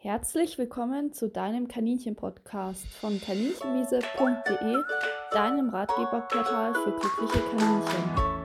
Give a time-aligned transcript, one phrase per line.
[0.00, 4.76] Herzlich willkommen zu deinem Kaninchen-Podcast von kaninchenwiese.de,
[5.32, 8.37] deinem Ratgeberportal für glückliche Kaninchen.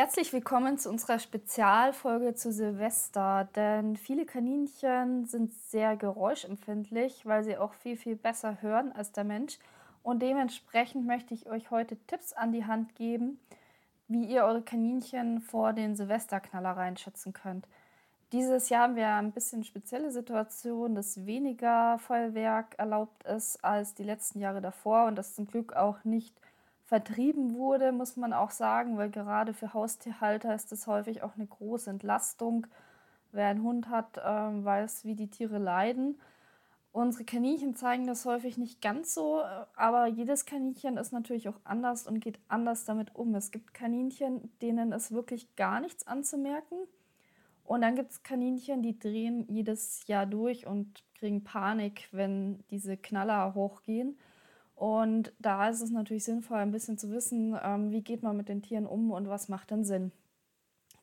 [0.00, 7.58] Herzlich willkommen zu unserer Spezialfolge zu Silvester, denn viele Kaninchen sind sehr geräuschempfindlich, weil sie
[7.58, 9.58] auch viel, viel besser hören als der Mensch.
[10.02, 13.38] Und dementsprechend möchte ich euch heute Tipps an die Hand geben,
[14.08, 17.68] wie ihr eure Kaninchen vor den Silvesterknallereien schützen könnt.
[18.32, 24.04] Dieses Jahr haben wir ein bisschen spezielle Situation, dass weniger Feuerwerk erlaubt ist als die
[24.04, 26.34] letzten Jahre davor und das zum Glück auch nicht
[26.90, 31.46] vertrieben wurde, muss man auch sagen, weil gerade für Haustierhalter ist das häufig auch eine
[31.46, 32.66] große Entlastung.
[33.30, 36.20] Wer einen Hund hat, äh, weiß, wie die Tiere leiden.
[36.90, 39.40] Unsere Kaninchen zeigen das häufig nicht ganz so,
[39.76, 43.36] aber jedes Kaninchen ist natürlich auch anders und geht anders damit um.
[43.36, 46.76] Es gibt Kaninchen, denen ist wirklich gar nichts anzumerken.
[47.62, 52.96] Und dann gibt es Kaninchen, die drehen jedes Jahr durch und kriegen Panik, wenn diese
[52.96, 54.18] Knaller hochgehen.
[54.80, 58.48] Und da ist es natürlich sinnvoll, ein bisschen zu wissen, ähm, wie geht man mit
[58.48, 60.10] den Tieren um und was macht denn Sinn.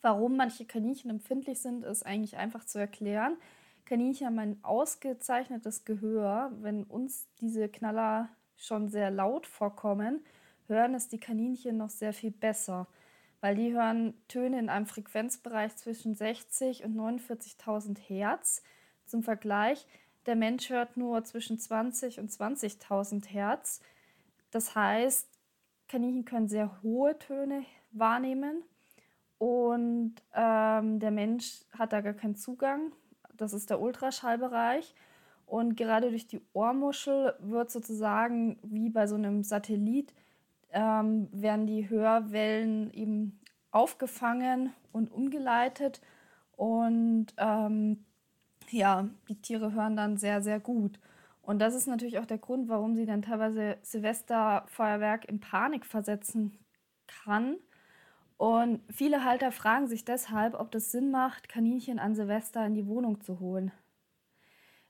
[0.01, 3.37] Warum manche Kaninchen empfindlich sind, ist eigentlich einfach zu erklären.
[3.85, 6.51] Kaninchen haben ein ausgezeichnetes Gehör.
[6.59, 10.25] Wenn uns diese Knaller schon sehr laut vorkommen,
[10.65, 12.87] hören es die Kaninchen noch sehr viel besser,
[13.41, 18.63] weil die hören Töne in einem Frequenzbereich zwischen 60 und 49.000 Hertz.
[19.05, 19.85] Zum Vergleich,
[20.27, 23.81] der Mensch hört nur zwischen 20 und 20.000 Hertz.
[24.51, 25.27] Das heißt,
[25.87, 28.63] Kaninchen können sehr hohe Töne wahrnehmen
[29.37, 32.91] und ähm, der Mensch hat da gar keinen Zugang.
[33.35, 34.95] Das ist der Ultraschallbereich.
[35.45, 40.13] Und gerade durch die Ohrmuschel wird sozusagen wie bei so einem Satellit,
[40.71, 43.39] ähm, werden die Hörwellen eben
[43.71, 46.01] aufgefangen und umgeleitet.
[46.57, 48.03] Und ähm,
[48.71, 50.99] ja, die Tiere hören dann sehr, sehr gut.
[51.41, 56.57] Und das ist natürlich auch der Grund, warum sie dann teilweise Silvesterfeuerwerk in Panik versetzen
[57.07, 57.57] kann.
[58.37, 62.85] Und viele Halter fragen sich deshalb, ob das Sinn macht, Kaninchen an Silvester in die
[62.85, 63.71] Wohnung zu holen.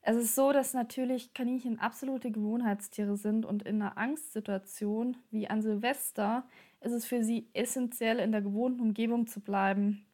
[0.01, 5.61] Es ist so, dass natürlich Kaninchen absolute Gewohnheitstiere sind und in einer Angstsituation wie an
[5.61, 6.45] Silvester
[6.81, 10.05] ist es für sie essentiell, in der gewohnten Umgebung zu bleiben,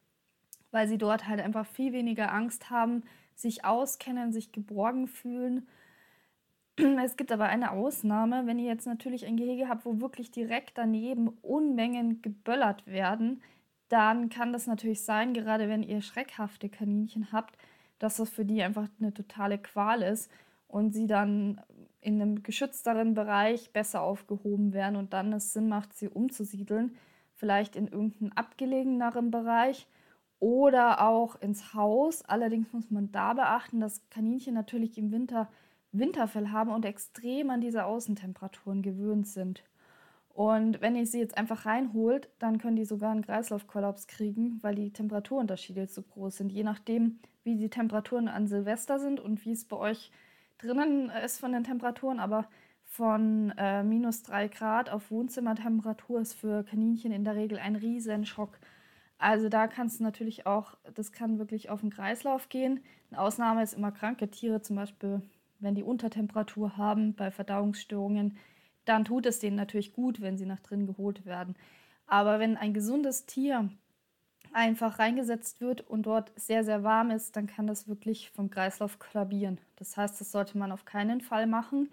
[0.72, 3.04] weil sie dort halt einfach viel weniger Angst haben,
[3.34, 5.68] sich auskennen, sich geborgen fühlen.
[7.04, 10.76] Es gibt aber eine Ausnahme, wenn ihr jetzt natürlich ein Gehege habt, wo wirklich direkt
[10.76, 13.42] daneben Unmengen geböllert werden,
[13.88, 17.56] dann kann das natürlich sein, gerade wenn ihr schreckhafte Kaninchen habt,
[17.98, 20.30] dass das für die einfach eine totale Qual ist
[20.66, 21.60] und sie dann
[22.00, 26.96] in einem geschützteren Bereich besser aufgehoben werden und dann es Sinn macht, sie umzusiedeln,
[27.34, 29.86] vielleicht in irgendeinen abgelegeneren Bereich
[30.44, 32.20] oder auch ins Haus.
[32.20, 35.48] Allerdings muss man da beachten, dass Kaninchen natürlich im Winter
[35.90, 39.62] Winterfell haben und extrem an diese Außentemperaturen gewöhnt sind.
[40.28, 44.74] Und wenn ihr sie jetzt einfach reinholt, dann können die sogar einen Kreislaufkollaps kriegen, weil
[44.74, 46.52] die Temperaturunterschiede zu groß sind.
[46.52, 50.10] Je nachdem, wie die Temperaturen an Silvester sind und wie es bei euch
[50.58, 52.48] drinnen ist von den Temperaturen, aber
[52.82, 58.26] von äh, minus 3 Grad auf Wohnzimmertemperatur ist für Kaninchen in der Regel ein riesen
[58.26, 58.58] Schock.
[59.24, 62.80] Also da kannst du natürlich auch, das kann wirklich auf den Kreislauf gehen.
[63.10, 65.22] Eine Ausnahme ist immer kranke Tiere, zum Beispiel
[65.60, 68.36] wenn die Untertemperatur haben bei Verdauungsstörungen,
[68.84, 71.56] dann tut es denen natürlich gut, wenn sie nach drin geholt werden.
[72.06, 73.70] Aber wenn ein gesundes Tier
[74.52, 78.98] einfach reingesetzt wird und dort sehr, sehr warm ist, dann kann das wirklich vom Kreislauf
[78.98, 79.58] kollabieren.
[79.76, 81.88] Das heißt, das sollte man auf keinen Fall machen.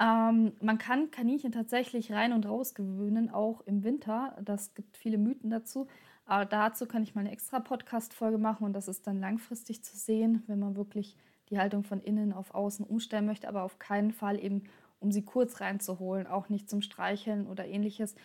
[0.00, 4.38] Ähm, man kann Kaninchen tatsächlich rein und raus gewöhnen, auch im Winter.
[4.42, 5.86] Das gibt viele Mythen dazu.
[6.26, 9.96] Aber dazu kann ich mal eine extra Podcast-Folge machen und das ist dann langfristig zu
[9.96, 11.16] sehen, wenn man wirklich
[11.50, 14.64] die Haltung von innen auf außen umstellen möchte, aber auf keinen Fall eben,
[14.98, 18.16] um sie kurz reinzuholen, auch nicht zum Streicheln oder ähnliches.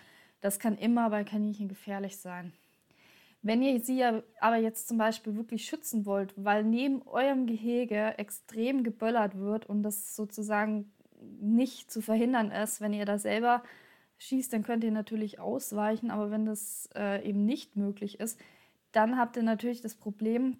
[0.41, 2.51] Das kann immer bei Kaninchen gefährlich sein.
[3.43, 8.83] Wenn ihr sie aber jetzt zum Beispiel wirklich schützen wollt, weil neben eurem Gehege extrem
[8.83, 10.91] geböllert wird und das sozusagen
[11.39, 13.63] nicht zu verhindern ist, wenn ihr da selber
[14.21, 18.39] schießt, dann könnt ihr natürlich ausweichen, aber wenn das äh, eben nicht möglich ist,
[18.91, 20.57] dann habt ihr natürlich das Problem,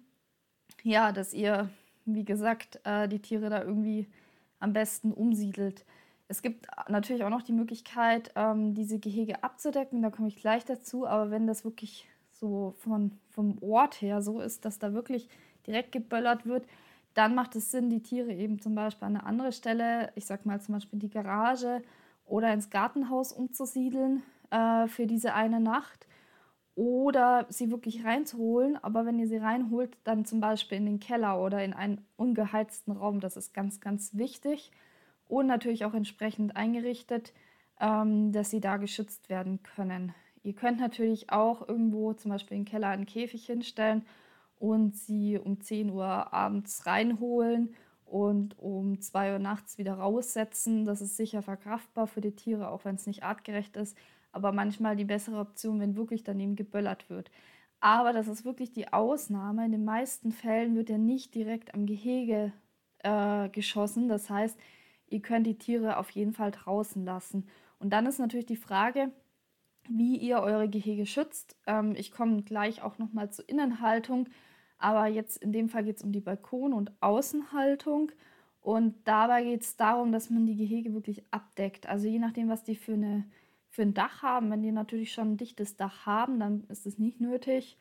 [0.82, 1.70] ja, dass ihr,
[2.04, 4.08] wie gesagt, äh, die Tiere da irgendwie
[4.58, 5.84] am besten umsiedelt.
[6.26, 10.64] Es gibt natürlich auch noch die Möglichkeit, ähm, diese Gehege abzudecken, da komme ich gleich
[10.64, 15.28] dazu, aber wenn das wirklich so von, vom Ort her so ist, dass da wirklich
[15.68, 16.66] direkt geböllert wird,
[17.14, 20.46] dann macht es Sinn, die Tiere eben zum Beispiel an eine andere Stelle, ich sag
[20.46, 21.82] mal zum Beispiel die Garage
[22.32, 26.06] oder ins Gartenhaus umzusiedeln äh, für diese eine Nacht
[26.74, 28.82] oder sie wirklich reinzuholen.
[28.82, 32.94] Aber wenn ihr sie reinholt, dann zum Beispiel in den Keller oder in einen ungeheizten
[32.94, 33.20] Raum.
[33.20, 34.72] Das ist ganz, ganz wichtig.
[35.28, 37.34] Und natürlich auch entsprechend eingerichtet,
[37.78, 40.14] ähm, dass sie da geschützt werden können.
[40.42, 44.06] Ihr könnt natürlich auch irgendwo zum Beispiel im Keller einen Käfig hinstellen
[44.58, 47.74] und sie um 10 Uhr abends reinholen
[48.12, 50.84] und um 2 Uhr nachts wieder raussetzen.
[50.84, 53.96] Das ist sicher verkraftbar für die Tiere, auch wenn es nicht artgerecht ist
[54.32, 57.30] aber manchmal die bessere Option, wenn wirklich daneben geböllert wird.
[57.80, 59.66] Aber das ist wirklich die Ausnahme.
[59.66, 62.52] In den meisten Fällen wird er nicht direkt am Gehege
[63.00, 64.08] äh, geschossen.
[64.08, 64.58] Das heißt,
[65.08, 67.46] ihr könnt die Tiere auf jeden Fall draußen lassen.
[67.78, 69.10] Und dann ist natürlich die Frage,
[69.88, 71.56] wie ihr eure Gehege schützt.
[71.66, 74.28] Ähm, ich komme gleich auch nochmal zur Innenhaltung.
[74.82, 78.12] Aber jetzt in dem Fall geht es um die Balkon- und Außenhaltung.
[78.60, 81.88] Und dabei geht es darum, dass man die Gehege wirklich abdeckt.
[81.88, 83.24] Also je nachdem, was die für eine
[83.72, 84.50] für ein Dach haben.
[84.50, 87.78] Wenn die natürlich schon ein dichtes Dach haben, dann ist es nicht nötig.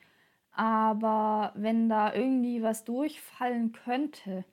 [0.51, 4.45] Aber wenn da irgendwie was durchfallen könnte,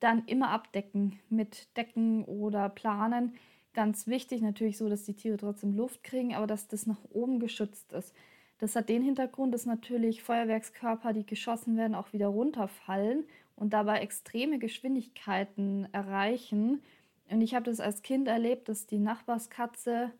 [0.00, 3.34] dann immer abdecken mit Decken oder Planen.
[3.72, 7.38] Ganz wichtig natürlich so, dass die Tiere trotzdem Luft kriegen, aber dass das nach oben
[7.38, 8.14] geschützt ist.
[8.60, 13.24] Das hat den Hintergrund, dass natürlich Feuerwerkskörper, die geschossen werden, auch wieder runterfallen
[13.56, 16.82] und dabei extreme Geschwindigkeiten erreichen.
[17.30, 20.12] Und ich habe das als Kind erlebt, dass die Nachbarskatze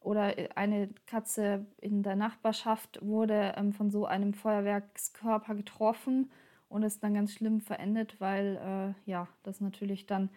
[0.00, 6.30] oder äh, eine Katze in der Nachbarschaft wurde ähm, von so einem Feuerwerkskörper getroffen
[6.68, 10.28] und ist dann ganz schlimm verendet, weil äh, ja, das natürlich dann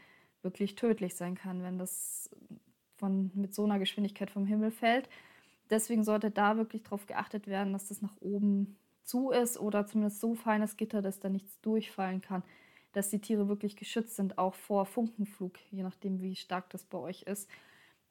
[0.44, 2.30] wirklich tödlich sein kann, wenn das
[2.96, 5.10] von, mit so einer Geschwindigkeit vom Himmel fällt.
[5.70, 10.20] Deswegen sollte da wirklich darauf geachtet werden, dass das nach oben zu ist oder zumindest
[10.20, 12.44] so feines Gitter, dass da nichts durchfallen kann,
[12.94, 16.98] dass die Tiere wirklich geschützt sind, auch vor Funkenflug, je nachdem, wie stark das bei
[16.98, 17.50] euch ist.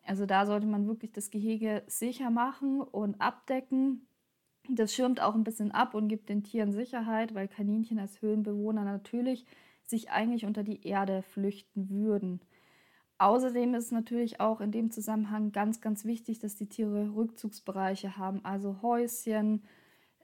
[0.05, 4.06] Also da sollte man wirklich das Gehege sicher machen und abdecken.
[4.69, 8.84] Das schirmt auch ein bisschen ab und gibt den Tieren Sicherheit, weil Kaninchen als Höhlenbewohner
[8.84, 9.46] natürlich
[9.84, 12.40] sich eigentlich unter die Erde flüchten würden.
[13.19, 18.44] Außerdem ist natürlich auch in dem Zusammenhang ganz, ganz wichtig, dass die Tiere Rückzugsbereiche haben,
[18.44, 19.65] also Häuschen,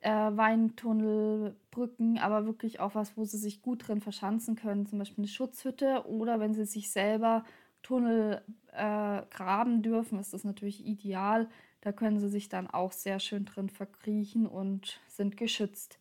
[0.01, 5.01] äh, Weintunnel, Brücken, aber wirklich auch was, wo sie sich gut drin verschanzen können, zum
[5.01, 7.45] Beispiel eine Schutzhütte oder wenn sie sich selber
[7.83, 8.43] Tunnel
[8.73, 11.49] äh, graben dürfen, ist das natürlich ideal.
[11.81, 15.99] Da können sie sich dann auch sehr schön drin verkriechen und sind geschützt.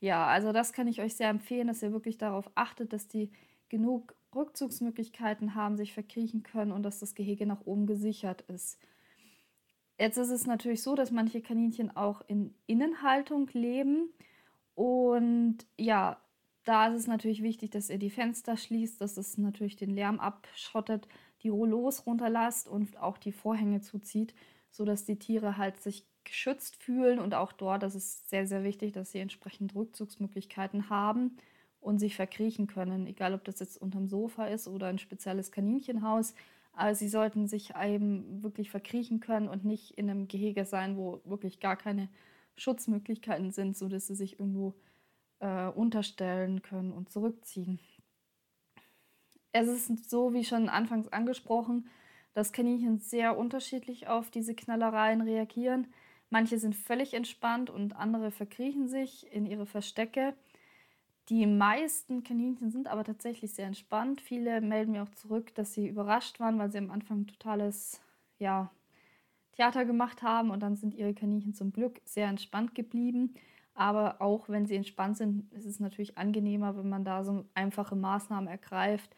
[0.00, 3.30] Ja, also das kann ich euch sehr empfehlen, dass ihr wirklich darauf achtet, dass die
[3.72, 8.78] genug Rückzugsmöglichkeiten haben, sich verkriechen können und dass das Gehege nach oben gesichert ist.
[9.98, 14.10] Jetzt ist es natürlich so, dass manche Kaninchen auch in Innenhaltung leben.
[14.74, 16.20] Und ja,
[16.64, 20.20] da ist es natürlich wichtig, dass ihr die Fenster schließt, dass es natürlich den Lärm
[20.20, 21.08] abschottet,
[21.42, 24.34] die Rollos runterlasst und auch die Vorhänge zuzieht,
[24.70, 28.92] sodass die Tiere halt sich geschützt fühlen und auch dort, das ist sehr, sehr wichtig,
[28.92, 31.38] dass sie entsprechend Rückzugsmöglichkeiten haben
[31.82, 36.34] und sich verkriechen können, egal ob das jetzt unterm Sofa ist oder ein spezielles Kaninchenhaus.
[36.72, 41.20] Aber sie sollten sich eben wirklich verkriechen können und nicht in einem Gehege sein, wo
[41.24, 42.08] wirklich gar keine
[42.56, 44.74] Schutzmöglichkeiten sind, sodass sie sich irgendwo
[45.40, 47.80] äh, unterstellen können und zurückziehen.
[49.50, 51.90] Es ist so, wie schon anfangs angesprochen,
[52.32, 55.88] dass Kaninchen sehr unterschiedlich auf diese Knallereien reagieren.
[56.30, 60.34] Manche sind völlig entspannt und andere verkriechen sich in ihre Verstecke.
[61.28, 64.20] Die meisten Kaninchen sind aber tatsächlich sehr entspannt.
[64.20, 68.00] Viele melden mir auch zurück, dass sie überrascht waren, weil sie am Anfang totales
[68.38, 68.70] ja,
[69.52, 73.34] Theater gemacht haben und dann sind ihre Kaninchen zum Glück sehr entspannt geblieben.
[73.74, 77.96] Aber auch wenn sie entspannt sind, ist es natürlich angenehmer, wenn man da so einfache
[77.96, 79.14] Maßnahmen ergreift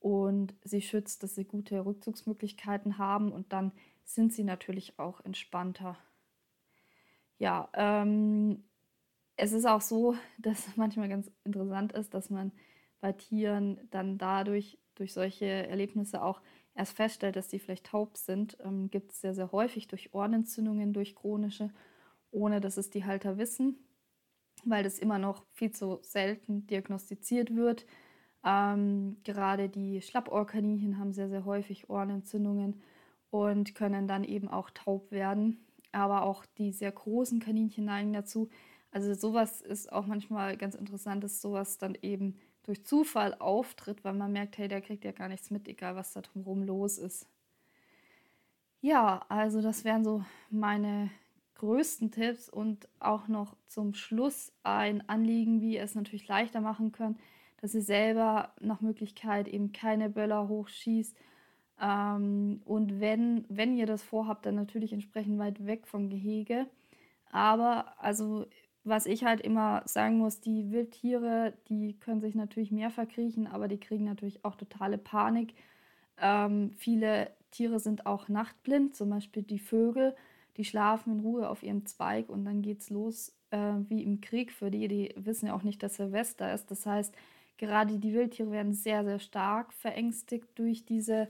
[0.00, 3.72] und sie schützt, dass sie gute Rückzugsmöglichkeiten haben und dann
[4.04, 5.96] sind sie natürlich auch entspannter.
[7.38, 8.64] Ja, ähm,
[9.36, 12.52] es ist auch so, dass manchmal ganz interessant ist, dass man
[13.00, 16.40] bei Tieren dann dadurch, durch solche Erlebnisse auch
[16.74, 18.56] erst feststellt, dass sie vielleicht taub sind.
[18.62, 21.70] Ähm, Gibt es sehr, sehr häufig durch Ohrenentzündungen, durch chronische,
[22.30, 23.78] ohne dass es die Halter wissen
[24.64, 27.86] weil das immer noch viel zu selten diagnostiziert wird.
[28.44, 32.82] Ähm, gerade die Schlappohrkaninchen haben sehr, sehr häufig Ohrenentzündungen
[33.30, 35.66] und können dann eben auch taub werden.
[35.92, 38.48] Aber auch die sehr großen Kaninchen neigen dazu.
[38.92, 44.14] Also sowas ist auch manchmal ganz interessant, dass sowas dann eben durch Zufall auftritt, weil
[44.14, 47.26] man merkt, hey, der kriegt ja gar nichts mit, egal was da drumherum los ist.
[48.80, 51.10] Ja, also das wären so meine
[51.54, 56.92] größten Tipps und auch noch zum Schluss ein Anliegen, wie ihr es natürlich leichter machen
[56.92, 57.18] könnt,
[57.60, 61.16] dass ihr selber nach Möglichkeit eben keine Böller hochschießt.
[61.80, 66.66] Ähm, und wenn, wenn ihr das vorhabt, dann natürlich entsprechend weit weg vom Gehege.
[67.30, 68.46] Aber also
[68.84, 73.68] was ich halt immer sagen muss, die Wildtiere, die können sich natürlich mehr verkriechen, aber
[73.68, 75.54] die kriegen natürlich auch totale Panik.
[76.20, 80.16] Ähm, viele Tiere sind auch nachtblind, zum Beispiel die Vögel,
[80.56, 84.20] die schlafen in Ruhe auf ihrem Zweig und dann geht es los äh, wie im
[84.20, 84.88] Krieg für die.
[84.88, 86.70] Die wissen ja auch nicht, dass Silvester ist.
[86.70, 87.14] Das heißt,
[87.58, 91.28] gerade die Wildtiere werden sehr, sehr stark verängstigt durch diese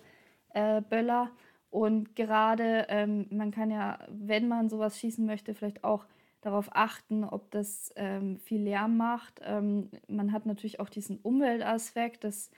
[0.54, 1.30] äh, Böller.
[1.70, 6.04] Und gerade, ähm, man kann ja, wenn man sowas schießen möchte, vielleicht auch
[6.42, 9.40] darauf achten, ob das ähm, viel Lärm macht.
[9.42, 12.50] Ähm, man hat natürlich auch diesen Umweltaspekt, dass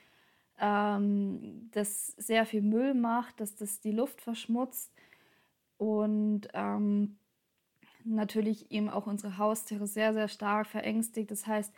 [0.59, 4.91] ähm, das sehr viel Müll macht, dass das die Luft verschmutzt
[5.76, 7.17] und ähm,
[8.05, 11.31] natürlich eben auch unsere Haustiere sehr, sehr stark verängstigt.
[11.31, 11.73] Das heißt,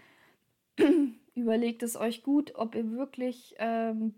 [1.34, 4.14] überlegt es euch gut, ob ihr wirklich ähm,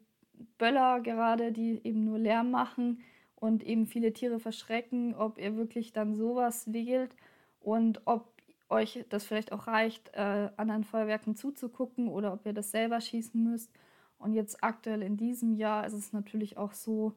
[0.59, 3.00] Böller gerade, die eben nur Lärm machen
[3.35, 7.14] und eben viele Tiere verschrecken, ob ihr wirklich dann sowas wählt
[7.68, 8.32] und ob
[8.70, 13.42] euch das vielleicht auch reicht, äh, anderen Feuerwerken zuzugucken oder ob ihr das selber schießen
[13.42, 13.70] müsst.
[14.18, 17.14] Und jetzt aktuell in diesem Jahr ist es natürlich auch so,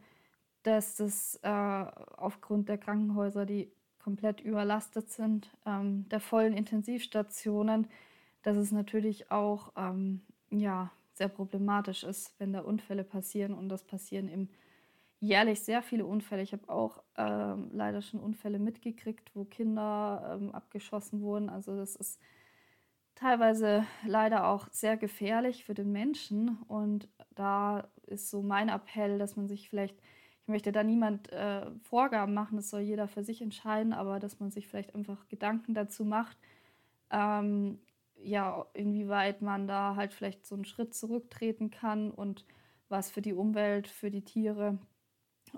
[0.64, 7.88] dass das äh, aufgrund der Krankenhäuser, die komplett überlastet sind, ähm, der vollen Intensivstationen,
[8.44, 13.84] dass es natürlich auch ähm, ja, sehr problematisch ist, wenn da Unfälle passieren und das
[13.84, 14.50] passieren im
[15.22, 16.42] jährlich sehr viele Unfälle.
[16.42, 21.50] Ich habe auch ähm, leider schon Unfälle mitgekriegt, wo Kinder ähm, abgeschossen wurden.
[21.50, 22.20] Also das ist
[23.16, 26.58] teilweise leider auch sehr gefährlich für den Menschen.
[26.68, 29.96] Und da ist so mein Appell, dass man sich vielleicht,
[30.42, 34.40] ich möchte da niemand äh, Vorgaben machen, das soll jeder für sich entscheiden, aber dass
[34.40, 36.38] man sich vielleicht einfach Gedanken dazu macht,
[37.12, 37.80] ähm,
[38.24, 42.46] ja, inwieweit man da halt vielleicht so einen Schritt zurücktreten kann und
[42.90, 44.80] was für die Umwelt, für die Tiere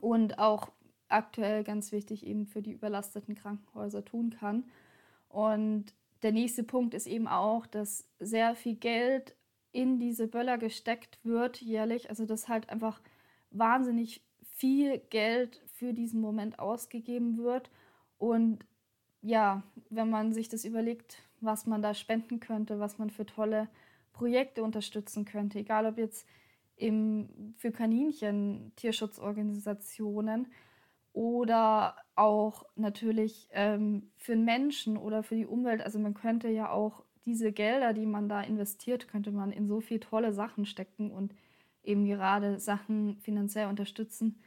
[0.02, 0.72] und auch
[1.08, 4.66] aktuell ganz wichtig eben für die überlasteten Krankenhäuser tun kann.
[5.30, 9.36] Und der nächste Punkt ist eben auch, dass sehr viel Geld
[9.72, 12.10] in diese Böller gesteckt wird jährlich.
[12.10, 13.02] Also dass halt einfach
[13.52, 17.70] wahnsinnig viel Geld für diesen Moment ausgegeben wird.
[18.18, 18.66] Und
[19.22, 23.68] ja, wenn man sich das überlegt, was man da spenden könnte, was man für tolle
[24.14, 26.28] Projekte unterstützen könnte, egal ob jetzt
[26.76, 30.48] im, für Kaninchen Tierschutzorganisationen
[31.14, 35.82] oder auch natürlich ähm, für Menschen oder für die Umwelt.
[35.82, 39.80] Also man könnte ja auch diese Gelder, die man da investiert, könnte man in so
[39.80, 41.34] viele tolle Sachen stecken und
[41.84, 44.42] eben gerade Sachen finanziell unterstützen,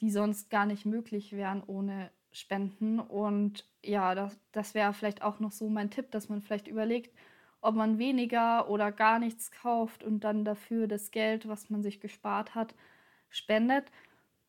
[0.00, 3.00] die sonst gar nicht möglich wären ohne Spenden.
[3.00, 7.14] Und ja, das, das wäre vielleicht auch noch so mein Tipp, dass man vielleicht überlegt,
[7.60, 12.00] ob man weniger oder gar nichts kauft und dann dafür das Geld, was man sich
[12.00, 12.74] gespart hat,
[13.28, 13.90] spendet.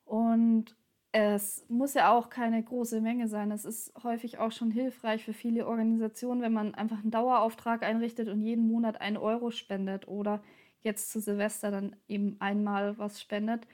[0.05, 0.75] Und
[1.13, 3.51] es muss ja auch keine große Menge sein.
[3.51, 8.29] Es ist häufig auch schon hilfreich für viele Organisationen, wenn man einfach einen Dauerauftrag einrichtet
[8.29, 10.41] und jeden Monat einen Euro spendet oder
[10.83, 13.67] jetzt zu Silvester dann eben einmal was spendet.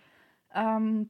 [0.54, 1.10] Ähm,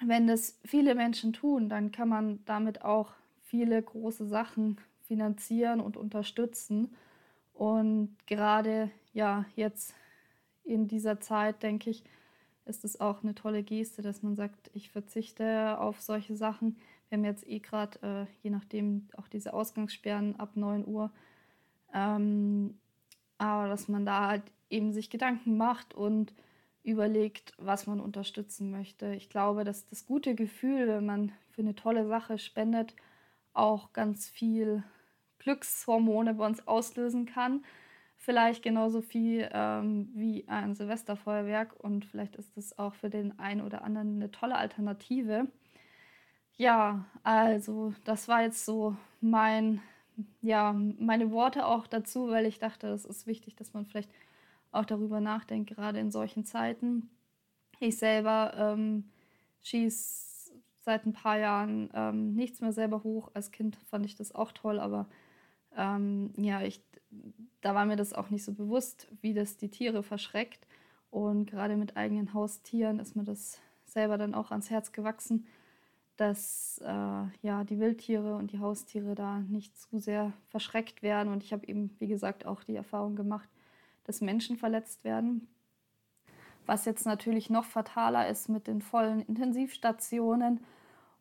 [0.00, 3.12] wenn das viele Menschen tun, dann kann man damit auch
[3.42, 6.94] viele große Sachen finanzieren und unterstützen.
[7.60, 9.94] Und gerade ja, jetzt
[10.64, 12.04] in dieser Zeit, denke ich,
[12.64, 16.78] ist es auch eine tolle Geste, dass man sagt, ich verzichte auf solche Sachen.
[17.10, 21.12] Wir haben jetzt eh gerade, äh, je nachdem, auch diese Ausgangssperren ab 9 Uhr.
[21.92, 22.78] Ähm,
[23.36, 26.32] aber dass man da halt eben sich Gedanken macht und
[26.82, 29.14] überlegt, was man unterstützen möchte.
[29.14, 32.96] Ich glaube, dass das gute Gefühl, wenn man für eine tolle Sache spendet,
[33.52, 34.82] auch ganz viel
[35.40, 37.64] Glückshormone bei uns auslösen kann.
[38.16, 43.62] Vielleicht genauso viel ähm, wie ein Silvesterfeuerwerk und vielleicht ist das auch für den einen
[43.62, 45.48] oder anderen eine tolle Alternative.
[46.56, 49.80] Ja, also das war jetzt so mein,
[50.42, 54.10] ja, meine Worte auch dazu, weil ich dachte, es ist wichtig, dass man vielleicht
[54.70, 57.08] auch darüber nachdenkt, gerade in solchen Zeiten.
[57.78, 59.10] Ich selber ähm,
[59.62, 63.30] schieße seit ein paar Jahren ähm, nichts mehr selber hoch.
[63.34, 65.08] Als Kind fand ich das auch toll, aber
[65.76, 66.82] ähm, ja, ich,
[67.60, 70.66] da war mir das auch nicht so bewusst, wie das die Tiere verschreckt.
[71.10, 75.46] Und gerade mit eigenen Haustieren ist mir das selber dann auch ans Herz gewachsen,
[76.16, 81.32] dass äh, ja, die Wildtiere und die Haustiere da nicht zu sehr verschreckt werden.
[81.32, 83.48] Und ich habe eben, wie gesagt, auch die Erfahrung gemacht,
[84.04, 85.48] dass Menschen verletzt werden.
[86.66, 90.60] Was jetzt natürlich noch fataler ist mit den vollen Intensivstationen.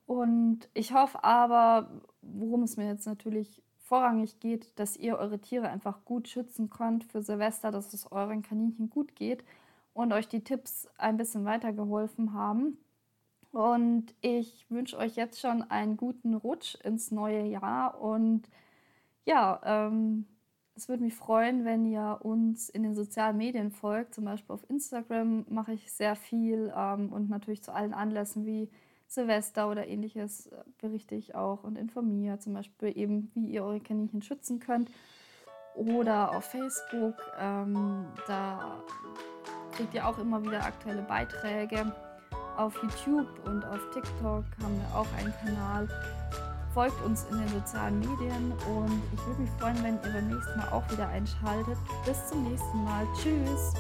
[0.06, 5.68] Und ich hoffe aber, worum es mir jetzt natürlich vorrangig geht, dass ihr eure Tiere
[5.70, 9.44] einfach gut schützen könnt für Silvester, dass es euren Kaninchen gut geht
[9.94, 12.78] und euch die Tipps ein bisschen weitergeholfen haben.
[13.52, 18.48] Und ich wünsche euch jetzt schon einen guten Rutsch ins neue Jahr und
[19.26, 20.28] ja, ähm,
[20.76, 24.14] es würde mich freuen, wenn ihr uns in den sozialen Medien folgt.
[24.16, 28.70] Zum Beispiel auf Instagram mache ich sehr viel ähm, und natürlich zu allen Anlässen wie
[29.10, 33.80] Silvester oder ähnliches äh, berichte ich auch und informiere zum Beispiel eben, wie ihr eure
[33.80, 34.90] Kaninchen schützen könnt.
[35.76, 38.84] Oder auf Facebook, ähm, da
[39.72, 41.94] kriegt ihr auch immer wieder aktuelle Beiträge.
[42.58, 45.88] Auf YouTube und auf TikTok haben wir auch einen Kanal
[46.74, 50.58] folgt uns in den sozialen Medien und ich würde mich freuen, wenn ihr beim nächsten
[50.58, 51.78] Mal auch wieder einschaltet.
[52.06, 53.08] Bis zum nächsten Mal.
[53.22, 53.74] Tschüss!